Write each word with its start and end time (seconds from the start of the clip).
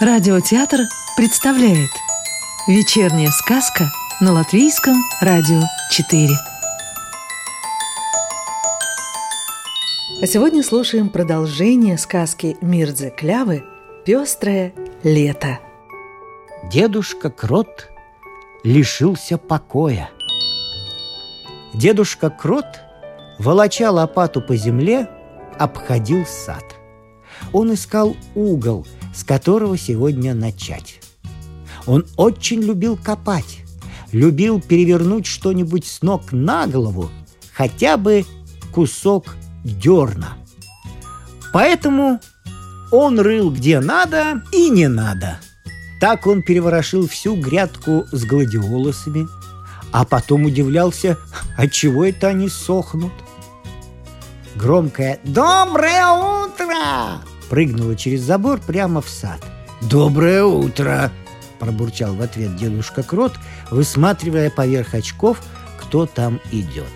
Радиотеатр 0.00 0.82
представляет 1.16 1.90
Вечерняя 2.68 3.30
сказка 3.30 3.86
на 4.20 4.32
Латвийском 4.32 4.94
радио 5.20 5.60
4 5.90 6.28
А 10.22 10.26
сегодня 10.28 10.62
слушаем 10.62 11.08
продолжение 11.08 11.98
сказки 11.98 12.56
Мирдзе 12.60 13.10
Клявы 13.10 13.64
«Пестрое 14.06 14.72
лето» 15.02 15.58
Дедушка 16.70 17.28
Крот 17.28 17.90
лишился 18.62 19.36
покоя. 19.36 20.10
Дедушка 21.74 22.30
Крот, 22.30 22.66
волоча 23.40 23.90
лопату 23.90 24.42
по 24.42 24.54
земле, 24.54 25.08
обходил 25.58 26.24
сад. 26.24 26.77
Он 27.52 27.74
искал 27.74 28.16
угол– 28.34 28.86
с 29.18 29.24
которого 29.24 29.76
сегодня 29.76 30.32
начать. 30.32 31.00
Он 31.86 32.06
очень 32.16 32.62
любил 32.62 32.96
копать, 32.96 33.64
любил 34.12 34.60
перевернуть 34.60 35.26
что-нибудь 35.26 35.86
с 35.86 36.02
ног 36.02 36.30
на 36.30 36.68
голову, 36.68 37.10
хотя 37.52 37.96
бы 37.96 38.24
кусок 38.72 39.34
дерна. 39.64 40.36
Поэтому 41.52 42.20
он 42.92 43.18
рыл 43.18 43.50
где 43.50 43.80
надо 43.80 44.42
и 44.52 44.70
не 44.70 44.88
надо. 44.88 45.40
Так 46.00 46.28
он 46.28 46.42
переворошил 46.42 47.08
всю 47.08 47.34
грядку 47.34 48.04
с 48.12 48.24
гладиолусами, 48.24 49.26
а 49.90 50.04
потом 50.04 50.44
удивлялся, 50.44 51.18
отчего 51.56 52.04
это 52.04 52.28
они 52.28 52.48
сохнут. 52.48 53.12
Громкое 54.54 55.18
«Доброе 55.24 56.06
утро!» 56.44 57.27
Прыгнула 57.48 57.96
через 57.96 58.20
забор 58.20 58.60
прямо 58.60 59.00
в 59.00 59.08
сад. 59.08 59.40
«Доброе 59.82 60.44
утро!»– 60.44 61.10
пробурчал 61.58 62.14
в 62.14 62.22
ответ 62.22 62.56
дедушка 62.56 63.02
Крот, 63.02 63.34
высматривая 63.70 64.50
поверх 64.50 64.94
очков, 64.94 65.42
кто 65.80 66.06
там 66.06 66.40
идет. 66.52 66.86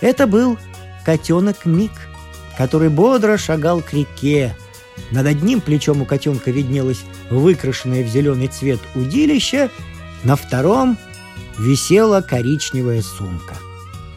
Это 0.00 0.26
был 0.26 0.56
котенок 1.04 1.66
Мик, 1.66 1.92
который 2.56 2.88
бодро 2.88 3.36
шагал 3.36 3.80
к 3.80 3.92
реке. 3.92 4.54
Над 5.10 5.26
одним 5.26 5.60
плечом 5.60 6.02
у 6.02 6.04
котенка 6.04 6.50
виднелось 6.50 7.02
выкрашенное 7.30 8.04
в 8.04 8.08
зеленый 8.08 8.48
цвет 8.48 8.80
удилище, 8.94 9.70
на 10.22 10.36
втором 10.36 10.96
висела 11.58 12.20
коричневая 12.20 13.02
сумка. 13.02 13.56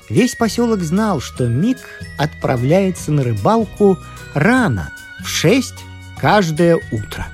Весь 0.10 0.36
поселок 0.36 0.82
знал, 0.82 1.22
что 1.22 1.48
Мик 1.48 1.80
отправляется 2.20 3.12
на 3.12 3.24
рыбалку 3.24 3.98
рано– 4.36 4.94
в 5.24 5.28
шесть 5.28 5.84
каждое 6.20 6.80
утро. 6.92 7.26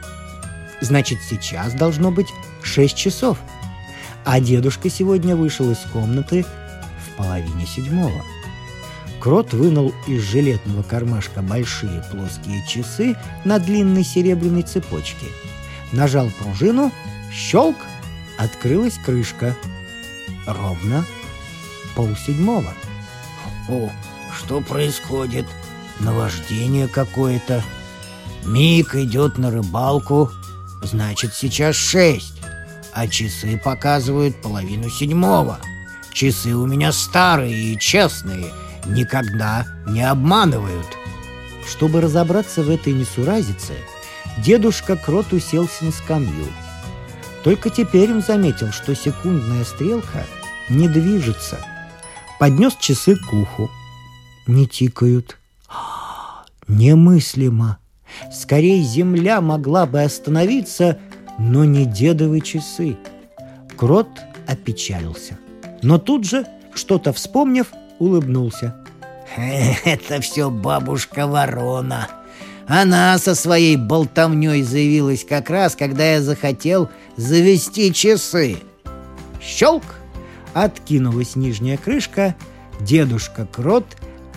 Значит, 0.82 1.20
сейчас 1.28 1.74
должно 1.74 2.12
быть 2.12 2.28
шесть 2.64 2.96
часов. 2.96 3.38
А 4.26 4.40
дедушка 4.40 4.90
сегодня 4.90 5.36
вышел 5.36 5.72
из 5.72 5.80
комнаты 5.92 6.46
в 7.06 7.18
половине 7.18 7.66
седьмого. 7.66 8.24
Крот 9.20 9.54
вынул 9.54 9.94
из 10.08 10.22
жилетного 10.22 10.84
кармашка 10.84 11.42
большие 11.42 12.04
плоские 12.12 12.66
часы 12.66 13.18
на 13.44 13.60
длинной 13.60 14.04
серебряной 14.04 14.62
цепочке. 14.62 15.26
Нажал 15.92 16.30
пружину, 16.40 16.92
щелк, 17.34 17.76
открылась 18.38 18.98
крышка. 19.04 19.56
Ровно 20.46 21.06
полседьмого. 21.96 22.74
О, 23.68 23.90
что 24.34 24.62
происходит? 24.62 25.46
Наваждение 26.00 26.88
какое-то. 26.88 27.62
Мик 28.46 28.96
идет 28.96 29.38
на 29.38 29.52
рыбалку, 29.52 30.32
значит, 30.82 31.34
сейчас 31.34 31.76
шесть, 31.76 32.42
а 32.94 33.08
часы 33.08 33.60
показывают 33.64 34.42
половину 34.42 34.90
седьмого. 34.90 35.60
Часы 36.14 36.56
у 36.56 36.66
меня 36.66 36.92
старые 36.92 37.74
и 37.74 37.80
честные, 37.80 38.52
никогда 38.86 39.66
не 39.88 40.02
обманывают. 40.02 40.88
Чтобы 41.68 42.02
разобраться 42.02 42.64
в 42.64 42.70
этой 42.70 42.94
несуразице, 42.94 43.74
дедушка 44.40 44.96
Крот 44.96 45.32
уселся 45.34 45.86
на 45.86 45.92
скамью. 45.92 46.48
Только 47.44 47.70
теперь 47.70 48.12
он 48.12 48.22
заметил, 48.22 48.72
что 48.72 48.96
секундная 48.96 49.64
стрелка 49.64 50.26
не 50.68 50.88
движется. 50.88 51.60
Поднес 52.40 52.76
часы 52.80 53.16
к 53.16 53.34
уху. 53.34 53.70
Не 54.48 54.66
тикают. 54.66 55.38
Немыслимо. 56.68 57.78
Скорее 58.32 58.82
земля 58.82 59.42
могла 59.42 59.86
бы 59.86 60.02
остановиться, 60.02 60.98
но 61.38 61.66
не 61.66 61.86
дедовые 61.86 62.42
часы. 62.42 62.98
Крот 63.78 64.10
опечалился. 64.48 65.38
Но 65.82 65.98
тут 65.98 66.26
же, 66.26 66.46
что-то 66.74 67.14
вспомнив, 67.14 67.68
улыбнулся. 68.00 68.76
«Это 69.38 70.22
все 70.22 70.50
бабушка 70.50 71.28
Ворона. 71.28 72.08
Она 72.68 73.18
со 73.18 73.36
своей 73.36 73.78
болтовней 73.78 74.64
заявилась 74.64 75.24
как 75.24 75.50
раз, 75.50 75.76
когда 75.76 76.14
я 76.14 76.22
захотел 76.22 76.90
завести 77.16 77.94
часы». 77.94 78.58
Щелк! 79.42 79.84
Откинулась 80.54 81.36
нижняя 81.36 81.78
крышка, 81.78 82.36
дедушка 82.82 83.48
Крот 83.52 83.86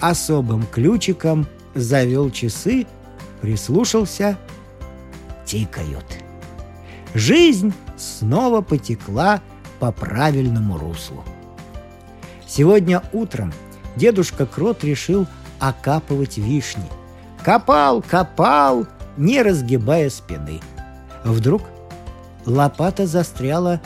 особым 0.01 0.67
ключиком 0.67 1.47
завел 1.75 2.31
часы 2.31 2.87
прислушался, 3.43 4.39
тикают. 5.45 6.07
Жизнь 7.13 7.75
снова 7.99 8.63
потекла 8.63 9.43
по 9.81 9.91
правильному 9.93 10.79
руслу. 10.79 11.25
Сегодня 12.47 13.03
утром 13.13 13.53
дедушка 13.97 14.47
Крот 14.47 14.85
решил 14.85 15.27
окапывать 15.59 16.39
вишни. 16.39 16.85
Копал, 17.45 18.01
копал, 18.01 18.87
не 19.17 19.43
разгибая 19.43 20.09
спины. 20.09 20.61
Вдруг 21.25 21.63
лопата 22.47 23.07
застряла 23.07 23.81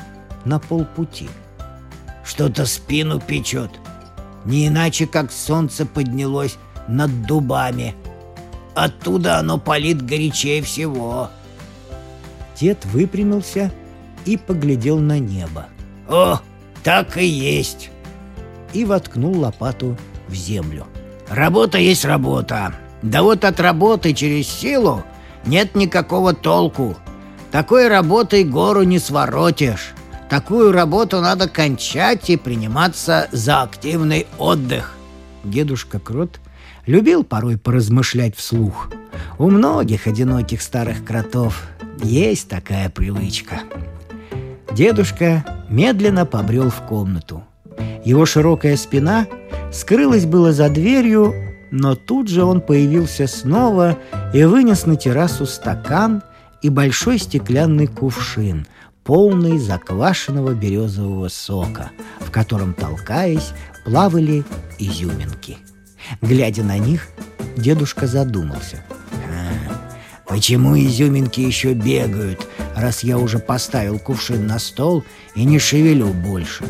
на 0.44 0.60
полпути. 0.60 1.30
Что-то 2.24 2.66
спину 2.66 3.20
печет. 3.20 3.70
Не 4.44 4.68
иначе, 4.68 5.06
как 5.06 5.32
солнце 5.32 5.86
поднялось 5.86 6.58
над 6.88 7.26
дубами– 7.26 7.94
Оттуда 8.76 9.38
оно 9.38 9.56
палит 9.56 10.04
горячее 10.04 10.60
всего. 10.60 11.30
Дед 12.60 12.84
выпрямился 12.84 13.72
и 14.26 14.36
поглядел 14.36 14.98
на 14.98 15.18
небо. 15.18 15.68
О, 16.06 16.40
так 16.84 17.16
и 17.16 17.24
есть. 17.24 17.88
И 18.74 18.84
воткнул 18.84 19.40
лопату 19.40 19.96
в 20.28 20.34
землю. 20.34 20.86
Работа 21.30 21.78
есть 21.78 22.04
работа. 22.04 22.74
Да 23.00 23.22
вот 23.22 23.46
от 23.46 23.60
работы 23.60 24.12
через 24.12 24.46
силу 24.46 25.02
нет 25.46 25.74
никакого 25.74 26.34
толку. 26.34 26.96
Такой 27.50 27.88
работой 27.88 28.44
гору 28.44 28.82
не 28.82 28.98
своротишь. 28.98 29.94
Такую 30.28 30.72
работу 30.72 31.22
надо 31.22 31.48
кончать 31.48 32.28
и 32.28 32.36
приниматься 32.36 33.28
за 33.32 33.62
активный 33.62 34.26
отдых. 34.36 34.96
Дедушка 35.44 35.98
Крот 35.98 36.40
любил 36.86 37.24
порой 37.24 37.58
поразмышлять 37.58 38.36
вслух. 38.36 38.90
У 39.38 39.50
многих 39.50 40.06
одиноких 40.06 40.62
старых 40.62 41.04
кротов 41.04 41.62
есть 42.02 42.48
такая 42.48 42.88
привычка. 42.88 43.60
Дедушка 44.72 45.44
медленно 45.68 46.26
побрел 46.26 46.70
в 46.70 46.82
комнату. 46.82 47.44
Его 48.04 48.24
широкая 48.24 48.76
спина 48.76 49.26
скрылась 49.72 50.26
было 50.26 50.52
за 50.52 50.68
дверью, 50.68 51.34
но 51.70 51.94
тут 51.94 52.28
же 52.28 52.44
он 52.44 52.60
появился 52.60 53.26
снова 53.26 53.98
и 54.32 54.44
вынес 54.44 54.86
на 54.86 54.96
террасу 54.96 55.46
стакан 55.46 56.22
и 56.62 56.68
большой 56.68 57.18
стеклянный 57.18 57.86
кувшин, 57.86 58.66
полный 59.04 59.58
заквашенного 59.58 60.54
березового 60.54 61.28
сока, 61.28 61.90
в 62.20 62.30
котором, 62.30 62.74
толкаясь, 62.74 63.52
плавали 63.84 64.44
изюминки– 64.78 65.58
Глядя 66.20 66.62
на 66.62 66.78
них, 66.78 67.08
дедушка 67.56 68.06
задумался. 68.06 68.82
А, 69.12 69.72
почему 70.26 70.78
изюминки 70.78 71.40
еще 71.40 71.72
бегают, 71.72 72.46
раз 72.74 73.02
я 73.02 73.18
уже 73.18 73.38
поставил 73.38 73.98
кувшин 73.98 74.46
на 74.46 74.58
стол 74.58 75.04
и 75.34 75.44
не 75.44 75.58
шевелю 75.58 76.08
больше? 76.08 76.64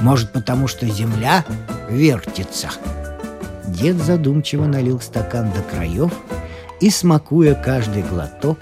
Может, 0.00 0.32
потому 0.32 0.68
что 0.68 0.86
земля 0.86 1.44
вертится? 1.88 2.70
Дед 3.66 3.96
задумчиво 3.96 4.66
налил 4.66 5.00
стакан 5.00 5.50
до 5.52 5.62
краев 5.62 6.12
и, 6.80 6.90
смакуя 6.90 7.54
каждый 7.54 8.02
глоток, 8.02 8.58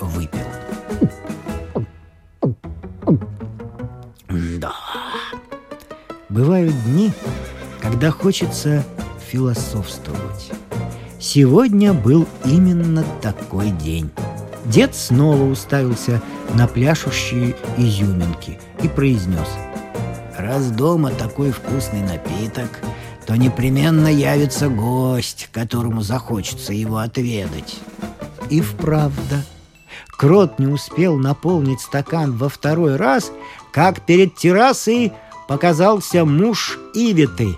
выпил. 0.00 0.38
Да. 4.58 4.72
Бывают 6.28 6.74
дни, 6.84 7.12
когда 7.80 8.10
хочется 8.10 8.84
философствовать. 9.28 10.50
Сегодня 11.20 11.92
был 11.92 12.26
именно 12.44 13.04
такой 13.20 13.70
день. 13.70 14.10
Дед 14.64 14.94
снова 14.94 15.42
уставился 15.44 16.22
на 16.54 16.66
пляшущие 16.66 17.56
изюминки 17.76 18.58
и 18.82 18.88
произнес 18.88 19.48
Раз 20.38 20.70
дома 20.70 21.10
такой 21.10 21.50
вкусный 21.50 22.02
напиток, 22.02 22.70
то 23.26 23.34
непременно 23.34 24.06
явится 24.06 24.68
гость, 24.68 25.48
которому 25.52 26.02
захочется 26.02 26.72
его 26.72 26.98
отведать. 26.98 27.74
И 28.48 28.60
вправду. 28.60 29.34
Крот 30.16 30.60
не 30.60 30.68
успел 30.68 31.16
наполнить 31.16 31.80
стакан 31.80 32.36
во 32.36 32.48
второй 32.48 32.94
раз, 32.94 33.32
как 33.72 34.06
перед 34.06 34.36
террасой 34.36 35.12
показался 35.48 36.24
муж 36.24 36.78
Ивиты. 36.94 37.56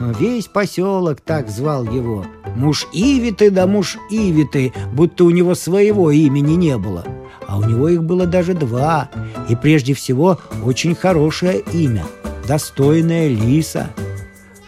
Весь 0.00 0.46
поселок 0.46 1.20
так 1.20 1.50
звал 1.50 1.84
его. 1.84 2.24
Муж 2.56 2.86
Ивиты 2.94 3.50
да 3.50 3.66
муж 3.66 3.98
Ивиты, 4.08 4.72
будто 4.94 5.24
у 5.24 5.30
него 5.30 5.54
своего 5.54 6.10
имени 6.10 6.54
не 6.54 6.78
было. 6.78 7.04
А 7.46 7.58
у 7.58 7.64
него 7.64 7.86
их 7.88 8.02
было 8.02 8.24
даже 8.26 8.54
два. 8.54 9.10
И 9.50 9.56
прежде 9.56 9.92
всего 9.92 10.38
очень 10.64 10.94
хорошее 10.94 11.62
имя– 11.72 12.06
достойная 12.48 13.28
Лиса. 13.28 13.90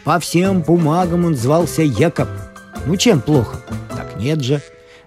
По 0.05 0.19
всем 0.19 0.61
бумагам 0.61 1.25
он 1.25 1.35
звался 1.35 1.83
Якоб. 1.83 2.29
Ну 2.85 2.97
чем 2.97 3.23
плохо? 3.23 3.57
Так 3.89 4.17
нет 4.19 4.43
же. 4.43 4.61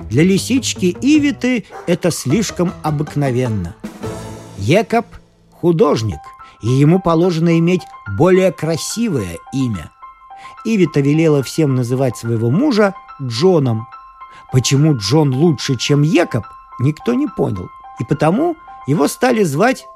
Для 0.09 0.23
лисички 0.23 0.97
Ивиты 1.01 1.65
это 1.85 2.09
слишком 2.09 2.71
обыкновенно. 2.81 3.75
Якоб– 4.57 5.05
художник, 5.51 6.19
и 6.63 6.67
ему 6.67 6.99
положено 6.99 7.59
иметь 7.59 7.81
более 8.17 8.51
красивое 8.51 9.37
имя. 9.53 9.91
Ивита 10.65 10.99
велела 10.99 11.43
всем 11.43 11.75
называть 11.75 12.17
своего 12.17 12.49
мужа 12.49 12.93
Джоном. 13.21 13.87
Почему 14.51 14.97
Джон 14.97 15.33
лучше, 15.33 15.77
чем 15.77 16.01
Якоб, 16.01 16.45
никто 16.79 17.13
не 17.13 17.27
понял. 17.27 17.69
И 17.99 18.03
потому 18.03 18.55
его 18.87 19.07
стали 19.07 19.43
звать 19.43 19.87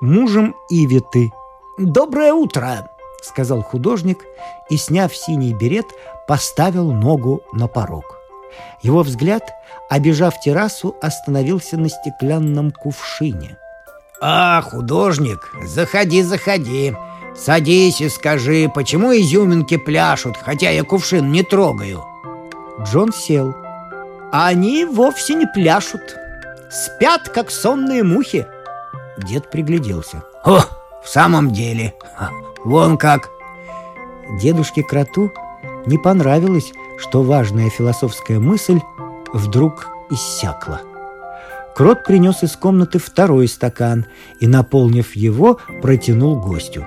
мужем 0.00 0.54
Ивиты. 0.70 1.32
«Доброе 1.78 2.32
утро!»— 2.32 2.88
сказал 3.22 3.62
художник 3.62 4.24
и, 4.70 4.76
сняв 4.76 5.14
синий 5.14 5.54
берет, 5.54 5.86
поставил 6.28 6.92
ногу 6.92 7.42
на 7.52 7.66
порог. 7.66 8.18
Его 8.82 9.02
взгляд, 9.02 9.50
обежав 9.88 10.38
террасу, 10.40 10.96
остановился 11.00 11.76
на 11.76 11.88
стеклянном 11.88 12.70
кувшине. 12.70 13.56
«А, 14.20 14.60
художник, 14.62 15.52
заходи, 15.64 16.22
заходи. 16.22 16.94
Садись 17.34 18.00
и 18.00 18.08
скажи, 18.08 18.70
почему 18.74 19.12
изюминки 19.12 19.76
пляшут, 19.76 20.36
хотя 20.36 20.70
я 20.70 20.84
кувшин 20.84 21.32
не 21.32 21.42
трогаю?» 21.42 22.04
Джон 22.80 23.12
сел. 23.12 23.54
«А 24.32 24.48
они 24.48 24.84
вовсе 24.84 25.34
не 25.34 25.46
пляшут. 25.46 26.16
Спят, 26.70 27.28
как 27.28 27.50
сонные 27.50 28.02
мухи». 28.02 28.46
Дед 29.18 29.50
пригляделся. 29.50 30.22
«О, 30.44 30.60
в 31.02 31.08
самом 31.08 31.52
деле, 31.52 31.94
вон 32.64 32.96
как!» 32.98 33.28
Дедушке 34.40 34.82
Кроту 34.82 35.32
не 35.86 35.98
понравилось, 35.98 36.72
что 36.98 37.22
важная 37.22 37.70
философская 37.70 38.40
мысль 38.40 38.80
вдруг 39.32 39.88
иссякла. 40.10 40.80
Крот 41.74 42.04
принес 42.04 42.42
из 42.42 42.56
комнаты 42.56 42.98
второй 42.98 43.48
стакан 43.48 44.06
и, 44.40 44.46
наполнив 44.46 45.16
его, 45.16 45.58
протянул 45.80 46.38
гостю. 46.38 46.86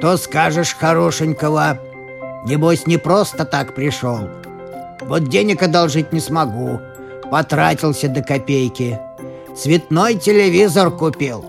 «Что 0.00 0.16
скажешь 0.16 0.74
хорошенького? 0.74 1.78
Небось, 2.46 2.86
не 2.86 2.96
просто 2.96 3.44
так 3.44 3.74
пришел. 3.74 4.30
Вот 5.02 5.24
денег 5.24 5.62
одолжить 5.62 6.10
не 6.10 6.20
смогу. 6.20 6.80
Потратился 7.30 8.08
до 8.08 8.22
копейки. 8.22 8.98
Цветной 9.54 10.14
телевизор 10.14 10.90
купил». 10.90 11.44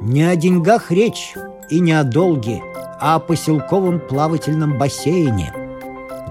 «Не 0.00 0.22
о 0.22 0.36
деньгах 0.36 0.92
речь 0.92 1.34
и 1.70 1.80
не 1.80 1.90
о 1.90 2.04
долге, 2.04 2.62
а 3.00 3.16
о 3.16 3.18
поселковом 3.18 3.98
плавательном 3.98 4.78
бассейне», 4.78 5.52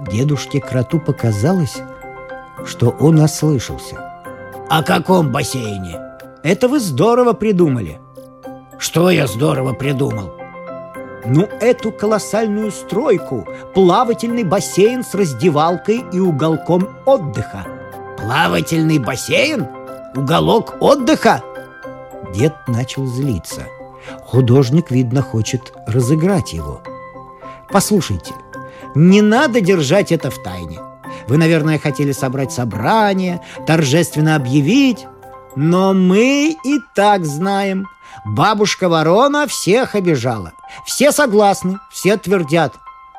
Дедушке 0.09 0.61
Кроту 0.61 1.01
показалось, 1.01 1.79
что 2.65 2.91
он 2.91 3.19
ослышался. 3.19 3.97
«О 4.69 4.83
каком 4.83 5.33
бассейне?» 5.33 5.99
«Это 6.43 6.69
вы 6.69 6.79
здорово 6.79 7.33
придумали!» 7.33 7.99
«Что 8.79 9.09
я 9.09 9.27
здорово 9.27 9.73
придумал?» 9.73 10.36
«Ну, 11.25 11.47
эту 11.59 11.91
колоссальную 11.91 12.71
стройку, 12.71 13.47
плавательный 13.73 14.43
бассейн 14.43 15.03
с 15.03 15.13
раздевалкой 15.13 16.03
и 16.11 16.19
уголком 16.19 16.89
отдыха». 17.05 17.65
«Плавательный 18.17 18.99
бассейн? 18.99 19.67
Уголок 20.15 20.77
отдыха?» 20.79 21.43
Дед 22.33 22.55
начал 22.67 23.05
злиться. 23.05 23.63
Художник, 24.21 24.91
видно, 24.91 25.21
хочет 25.21 25.73
разыграть 25.85 26.53
его. 26.53 26.81
«Послушайте, 27.71 28.33
не 28.95 29.21
надо 29.21 29.61
держать 29.61 30.11
это 30.11 30.31
в 30.31 30.41
тайне. 30.41 30.79
Вы, 31.27 31.37
наверное, 31.37 31.77
хотели 31.77 32.11
собрать 32.11 32.51
собрание, 32.51 33.41
торжественно 33.65 34.35
объявить. 34.35 35.05
Но 35.55 35.93
мы 35.93 36.55
и 36.63 36.79
так 36.95 37.25
знаем. 37.25 37.87
Бабушка 38.27 38.89
ворона 38.89 39.47
всех 39.47 39.95
обижала. 39.95 40.51
Все 40.85 41.11
согласны, 41.13 41.79
все 41.89 42.17
твердят. 42.17 42.73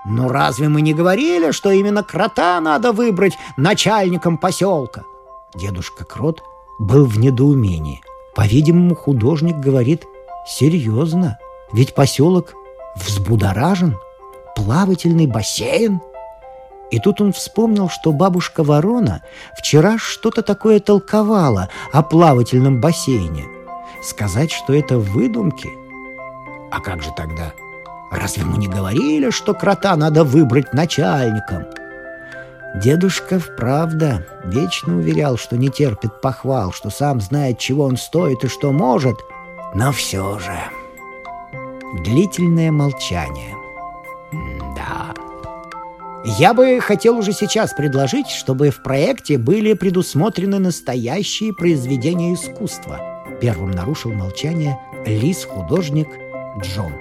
Но 0.05 0.29
разве 0.29 0.69
мы 0.69 0.83
не 0.83 0.93
говорили, 0.93 1.51
что 1.51 1.71
именно 1.71 2.03
крота 2.03 2.61
надо 2.61 2.93
выбрать 2.93 3.39
начальником 3.57 4.37
поселка? 4.37 5.05
Дедушка 5.55 6.05
Крот 6.05 6.43
был 6.79 7.07
в 7.07 7.19
недоумении. 7.19 8.03
По-видимому, 8.35 8.95
художник 8.95 9.57
говорит 9.57 10.05
серьезно. 10.47 11.39
Ведь 11.73 11.95
поселок 11.95 12.53
взбудоражен– 12.97 13.97
плавательный 14.57 15.27
бассейн? 15.27 16.03
И 16.91 16.99
тут 17.01 17.21
он 17.21 17.33
вспомнил, 17.33 17.89
что 17.89 18.13
бабушка 18.13 18.63
Ворона 18.63 19.23
вчера 19.57 19.97
что-то 19.99 20.43
такое 20.43 20.81
толковала 20.81 21.71
о 21.93 22.03
плавательном 22.03 22.81
бассейне. 22.81 23.58
Сказать, 24.03 24.53
что 24.53 24.75
это 24.75 24.99
выдумки? 24.99 25.71
А 26.71 26.81
как 26.81 27.03
же 27.03 27.11
тогда? 27.17 27.53
Разве 28.11 28.45
мы 28.45 28.59
не 28.59 28.69
говорили, 28.69 29.31
что 29.31 29.55
крота 29.55 29.97
надо 29.97 30.25
выбрать 30.25 30.73
начальником? 30.73 31.65
Дедушка 32.77 33.39
вправда 33.39 34.27
вечно 34.45 34.97
уверял, 34.97 35.37
что 35.37 35.57
не 35.57 35.69
терпит 35.69 36.21
похвал, 36.21 36.73
что 36.73 36.91
сам 36.91 37.21
знает, 37.21 37.59
чего 37.59 37.85
он 37.85 37.97
стоит 37.97 38.45
и 38.45 38.49
что 38.49 38.73
может. 38.73 39.19
Но 39.75 39.93
все 39.93 40.39
же... 40.39 40.59
Длительное 42.05 42.71
молчание. 42.71 43.57
Да. 44.77 45.15
Я 46.25 46.53
бы 46.53 46.81
хотел 46.81 47.17
уже 47.19 47.33
сейчас 47.33 47.73
предложить, 47.73 48.29
чтобы 48.29 48.69
в 48.69 48.83
проекте 48.83 49.39
были 49.39 49.73
предусмотрены 49.73 50.59
настоящие 50.59 51.55
произведения 51.55 52.35
искусства. 52.35 53.18
Первым 53.41 53.71
нарушил 53.71 54.13
молчание 54.13 54.79
лис-художник 55.07 56.09
Джон. 56.61 56.93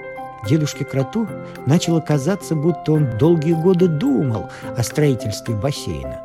Дедушке 0.48 0.84
Кроту 0.84 1.26
начало 1.66 2.00
казаться, 2.00 2.54
будто 2.54 2.92
он 2.92 3.18
долгие 3.18 3.54
годы 3.54 3.88
думал 3.88 4.48
о 4.76 4.82
строительстве 4.82 5.54
бассейна. 5.54 6.22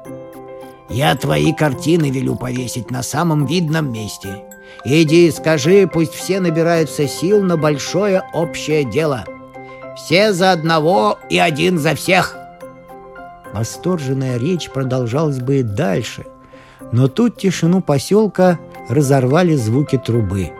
«Я 0.89 1.15
твои 1.15 1.51
картины 1.53 2.11
велю 2.11 2.35
повесить 2.35 2.91
на 2.91 3.01
самом 3.01 3.47
видном 3.47 3.91
месте. 3.91 4.43
Иди, 4.85 5.31
скажи, 5.31 5.89
пусть 5.91 6.13
все 6.13 6.39
набираются 6.39 7.07
сил 7.07 7.41
на 7.41 7.57
большое 7.57 8.23
общее 8.33 8.83
дело. 8.83 9.25
Все 9.95 10.31
за 10.33 10.51
одного 10.51 11.17
и 11.29 11.39
один 11.39 11.79
за 11.79 11.95
всех!» 11.95 12.37
Восторженная 13.53 14.37
речь 14.37 14.69
продолжалась 14.69 15.39
бы 15.39 15.59
и 15.59 15.63
дальше, 15.63 16.25
но 16.91 17.07
тут 17.07 17.37
тишину 17.37 17.81
поселка 17.81 18.59
разорвали 18.89 19.55
звуки 19.55 19.97
трубы. 19.97 20.51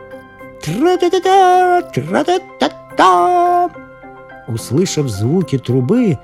Тра-та-та-та! 0.62 1.82
Тра-та-та-та! 1.82 3.70
Услышав 4.48 5.08
звуки 5.08 5.58
трубы, 5.58 6.18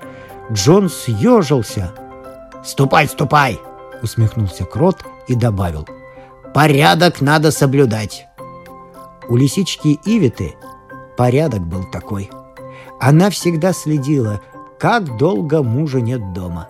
Джон 0.53 0.89
съежился. 0.89 1.93
«Ступай, 2.65 3.09
ступай!»— 3.09 3.59
усмехнулся 4.03 4.65
Крот 4.65 5.05
и 5.29 5.35
добавил. 5.35 5.87
«Порядок 6.53 7.21
надо 7.21 7.51
соблюдать!» 7.51 8.27
У 9.29 9.37
лисички 9.37 9.99
Ивиты 10.05 10.55
порядок 11.17 11.61
был 11.61 11.85
такой— 11.91 12.31
она 13.01 13.31
всегда 13.31 13.73
следила, 13.73 14.43
как 14.79 15.17
долго 15.17 15.63
мужа 15.63 16.03
нет 16.03 16.35
дома. 16.35 16.69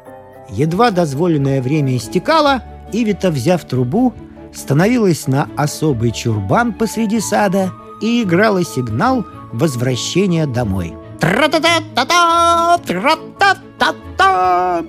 Едва 0.49 0.93
дозволенное 0.93 1.61
время 1.61 1.97
истекало, 1.97 2.63
Ивита, 2.93 3.31
взяв 3.31 3.65
трубу, 3.65 4.15
становилась 4.53 5.27
на 5.27 5.49
особый 5.57 6.13
чурбан 6.13 6.73
посреди 6.73 7.21
сада 7.21 7.73
и 8.01 8.23
играла 8.23 8.65
сигнал 8.65 9.25
возвращения 9.53 10.47
домой. 10.47 10.95
Тра-та-та-та-та! 11.21 12.79
Тра-та-та-та! 12.87 14.85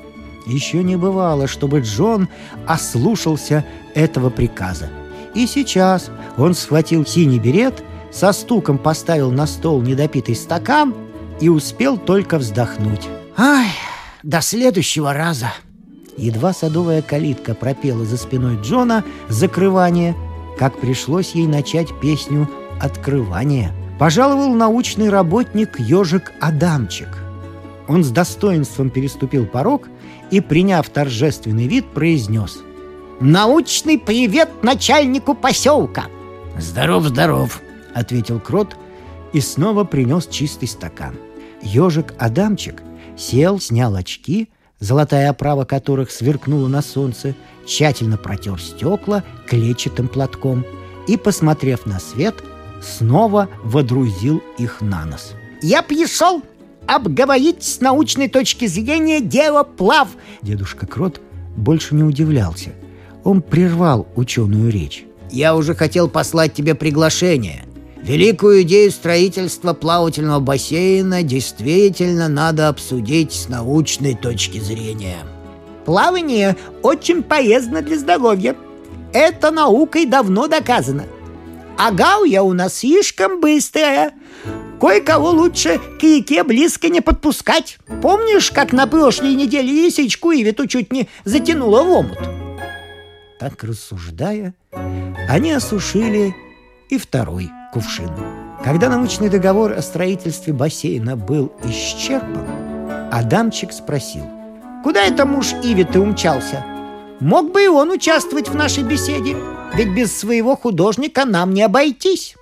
Еще 0.46 0.84
не 0.84 0.96
бывало, 0.96 1.48
чтобы 1.48 1.80
Джон 1.82 2.28
ослушался 2.66 3.66
этого 3.94 4.30
приказа. 4.30 4.90
И 5.34 5.48
сейчас 5.48 6.10
он 6.38 6.54
схватил 6.54 7.06
синий 7.06 7.40
берет, 7.40 7.84
со 8.12 8.32
стуком 8.34 8.78
поставил 8.78 9.32
на 9.32 9.48
стол 9.48 9.82
недопитый 9.82 10.36
стакан 10.36 10.94
и 11.40 11.50
успел 11.50 11.98
только 11.98 12.38
вздохнуть. 12.38 13.08
Ай, 13.38 13.70
до 14.24 14.42
следующего 14.42 15.14
раза. 15.14 15.48
Едва 16.18 16.54
садовая 16.54 17.02
калитка 17.02 17.54
пропела 17.54 18.06
за 18.06 18.18
спиной 18.18 18.58
Джона 18.62 19.04
закрывание, 19.30 20.16
как 20.58 20.80
пришлось 20.80 21.32
ей 21.32 21.48
начать 21.48 21.88
песню 22.00 22.50
«Открывание». 22.80 23.72
Пожаловал 23.98 24.54
научный 24.54 25.10
работник 25.10 25.80
ежик 25.80 26.32
Адамчик. 26.42 27.20
Он 27.88 28.04
с 28.04 28.10
достоинством 28.10 28.90
переступил 28.90 29.46
порог 29.46 29.90
и, 30.32 30.42
приняв 30.42 30.90
торжественный 30.90 31.68
вид, 31.68 31.86
произнес 31.94 32.60
«Научный 33.20 34.00
привет 34.00 34.64
начальнику 34.64 35.36
поселка!» 35.36 36.06
«Здоров, 36.58 37.06
здоров!»— 37.06 37.62
ответил 37.94 38.40
Крот 38.40 38.76
и 39.34 39.40
снова 39.40 39.84
принес 39.84 40.26
чистый 40.28 40.68
стакан. 40.68 41.16
Ежик 41.62 42.14
Адамчик 42.18 42.82
сел, 43.18 43.60
снял 43.60 43.96
очки, 43.96 44.50
золотая 44.82 45.30
оправа 45.30 45.64
которых 45.64 46.12
сверкнула 46.12 46.68
на 46.68 46.82
солнце, 46.82 47.36
тщательно 47.66 48.18
протер 48.18 48.60
стекла 48.60 49.24
клетчатым 49.48 50.10
платком 50.10 50.66
и, 51.08 51.16
посмотрев 51.16 51.86
на 51.86 52.00
свет, 52.00 52.36
снова 52.82 53.48
водрузил 53.64 54.44
их 54.58 54.82
на 54.82 55.06
нос. 55.06 55.34
«Я 55.62 55.84
пришел 55.84 56.42
обговорить 56.88 57.64
с 57.64 57.80
научной 57.80 58.28
точки 58.28 58.66
зрения 58.66 59.22
дело 59.22 59.64
плав!» 59.64 60.10
Дедушка 60.42 60.88
Крот 60.88 61.22
больше 61.56 61.96
не 61.96 62.04
удивлялся. 62.04 62.72
Он 63.24 63.42
прервал 63.42 64.08
ученую 64.16 64.72
речь. 64.72 65.06
«Я 65.30 65.56
уже 65.56 65.76
хотел 65.76 66.10
послать 66.10 66.54
тебе 66.54 66.74
приглашение. 66.76 67.66
Великую 68.04 68.64
идею 68.64 68.90
строительства 68.90 69.74
плавательного 69.74 70.40
бассейна 70.40 71.22
действительно 71.22 72.28
надо 72.28 72.68
обсудить 72.68 73.32
с 73.32 73.48
научной 73.48 74.16
точки 74.16 74.58
зрения. 74.58 75.20
Плавание 75.86 76.58
очень 76.82 77.22
полезно 77.22 77.84
для 77.84 78.00
здоровья. 78.00 78.56
Это 79.14 79.52
наукой 79.52 80.08
давно 80.08 80.48
доказано. 80.48 81.06
А 81.78 81.92
гауя 81.92 82.42
у 82.42 82.54
нас 82.54 82.80
слишком 82.80 83.40
быстрая. 83.40 84.14
Кое-кого 84.80 85.30
лучше 85.30 85.80
к 86.00 86.04
реке 86.04 86.44
близко 86.44 86.90
не 86.90 87.02
подпускать. 87.02 87.78
Помнишь, 88.02 88.50
как 88.50 88.74
на 88.74 88.88
прошлой 88.88 89.36
неделе 89.36 89.72
лисичку 89.72 90.32
Ивиту 90.32 90.66
чуть 90.66 90.92
не 90.92 91.08
затянуло 91.24 91.84
в 91.84 91.90
омут? 91.92 92.18
Так 93.40 93.64
рассуждая, 93.64 94.56
они 95.30 95.52
осушили 95.52 96.36
и 96.90 96.98
второй 96.98 97.52
кувшин. 97.72 98.12
Когда 98.64 98.90
научный 98.90 99.30
договор 99.30 99.72
о 99.72 99.82
строительстве 99.82 100.54
бассейна 100.54 101.16
был 101.16 101.52
исчерпан, 101.64 103.10
Адамчик 103.12 103.72
спросил. 103.74 104.24
«Куда 104.84 105.02
это 105.04 105.26
муж 105.26 105.54
Ивиты 105.64 106.00
умчался? 106.00 106.64
Мог 107.20 107.52
бы 107.52 107.64
и 107.64 107.68
он 107.68 107.92
участвовать 107.92 108.50
в 108.50 108.56
нашей 108.56 108.84
беседе, 108.84 109.36
ведь 109.74 109.90
без 109.96 110.18
своего 110.18 110.56
художника 110.56 111.26
нам 111.26 111.54
не 111.54 111.64
обойтись». 111.64 112.36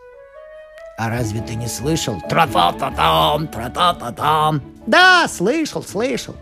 «А 0.97 1.09
разве 1.09 1.41
ты 1.41 1.55
не 1.55 1.67
слышал? 1.67 2.21
Тра-та-та-там, 2.29 3.47
тра-та-та-там!» 3.47 4.61
«Да, 4.85 5.27
слышал, 5.29 5.83
слышал. 5.83 6.35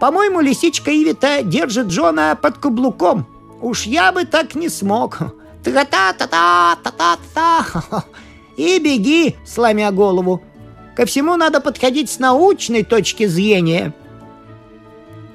По-моему, 0.00 0.40
лисичка 0.40 0.90
Ивита 0.90 1.42
держит 1.42 1.88
Джона 1.88 2.38
под 2.40 2.58
каблуком. 2.58 3.26
Уж 3.60 3.84
я 3.84 4.12
бы 4.12 4.24
так 4.24 4.54
не 4.54 4.68
смог 4.68 5.18
та 5.62 5.84
та 5.84 6.12
та 6.12 6.26
та 6.26 6.76
та 6.82 6.90
та 6.90 7.16
та 7.34 8.02
И 8.56 8.78
беги, 8.80 9.34
сломя 9.44 9.90
голову. 9.90 10.40
Ко 10.96 11.04
всему 11.04 11.36
надо 11.36 11.60
подходить 11.60 12.10
с 12.10 12.18
научной 12.18 12.82
точки 12.82 13.28
зрения. 13.28 13.92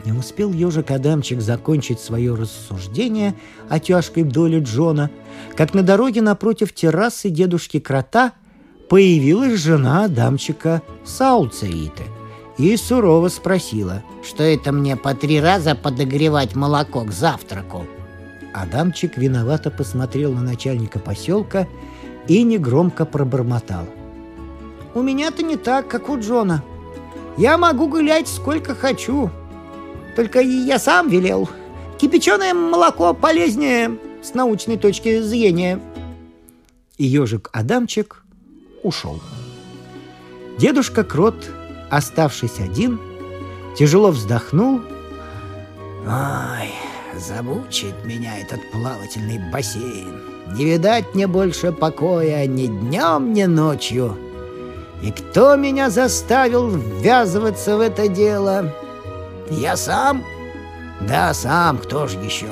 Не 0.06 0.12
успел 0.12 0.52
ежик 0.52 0.92
Адамчик 0.92 1.40
закончить 1.40 2.02
свое 2.02 2.36
рассуждение 2.36 3.36
о 3.70 3.80
тяжкой 3.80 4.24
доле 4.24 4.60
Джона, 4.60 5.10
как 5.56 5.74
на 5.74 5.82
дороге 5.82 6.22
напротив 6.22 6.74
террасы 6.74 7.30
дедушки 7.30 7.80
Крота 7.80 8.34
появилась 8.90 9.62
жена 9.62 10.04
Адамчика 10.04 10.82
Сауцерита 11.06 12.04
и 12.58 12.76
сурово 12.76 13.30
спросила, 13.30 14.04
что 14.22 14.44
это 14.44 14.74
мне 14.74 14.98
по 14.98 15.14
три 15.16 15.40
раза 15.40 15.76
подогревать 15.76 16.56
молоко 16.56 17.06
к 17.06 17.12
завтраку. 17.12 17.88
Адамчик 18.54 19.18
виновато 19.18 19.72
посмотрел 19.72 20.34
на 20.34 20.42
начальника 20.42 21.00
поселка 21.00 21.68
и 22.28 22.44
негромко 22.44 23.06
пробормотал. 23.06 23.86
«У 24.94 25.02
меня-то 25.02 25.44
не 25.44 25.58
так, 25.58 25.88
как 25.88 26.10
у 26.10 26.20
Джона. 26.20 26.64
Я 27.38 27.58
могу 27.58 27.88
гулять 27.88 28.28
сколько 28.28 28.76
хочу. 28.76 29.30
Только 30.16 30.40
я 30.40 30.78
сам 30.78 31.10
велел. 31.10 31.50
Кипяченое 32.00 32.54
молоко 32.54 33.14
полезнее 33.14 33.98
с 34.22 34.34
научной 34.34 34.78
точки 34.78 35.22
зрения». 35.22 35.80
И 36.98 37.06
ежик 37.06 37.50
Адамчик 37.54 38.24
ушел. 38.84 39.20
Дедушка 40.60 41.04
Крот, 41.04 41.50
оставшись 41.90 42.60
один, 42.60 43.00
тяжело 43.76 44.12
вздохнул. 44.12 44.82
«Ай, 46.06 46.70
Замучит 47.18 47.94
меня 48.06 48.40
этот 48.40 48.60
плавательный 48.72 49.40
бассейн. 49.52 50.20
Не 50.56 50.66
видать 50.66 51.14
мне 51.14 51.28
больше 51.28 51.72
покоя 51.72 52.46
ни 52.48 52.68
днем, 52.68 53.34
ни 53.34 53.44
ночью. 53.44 54.18
И 55.04 55.12
кто 55.12 55.56
меня 55.56 55.90
заставил 55.90 56.70
ввязываться 56.70 57.78
в 57.78 57.82
это 57.82 58.08
дело? 58.08 58.74
Я 59.50 59.78
сам? 59.78 60.24
Да, 61.02 61.34
сам, 61.34 61.78
кто 61.78 62.08
же 62.08 62.18
еще? 62.20 62.50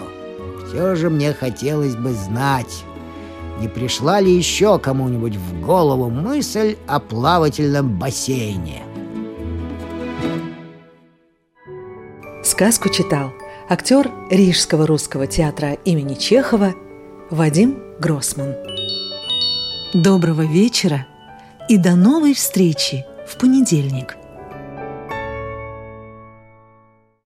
Все 0.67 0.95
же 0.95 1.09
мне 1.09 1.33
хотелось 1.33 1.95
бы 1.95 2.13
знать, 2.13 2.83
не 3.59 3.67
пришла 3.67 4.19
ли 4.19 4.31
еще 4.31 4.79
кому-нибудь 4.79 5.35
в 5.35 5.61
голову 5.61 6.09
мысль 6.09 6.77
о 6.87 6.99
плавательном 6.99 7.97
бассейне. 7.97 8.83
Сказку 12.43 12.89
читал 12.89 13.31
актер 13.71 14.11
Рижского 14.29 14.85
русского 14.85 15.27
театра 15.27 15.77
имени 15.85 16.15
Чехова 16.15 16.75
Вадим 17.29 17.81
Гроссман. 18.01 18.53
Доброго 19.93 20.41
вечера 20.41 21.07
и 21.69 21.77
до 21.77 21.95
новой 21.95 22.33
встречи 22.33 23.05
в 23.25 23.37
понедельник– 23.37 24.17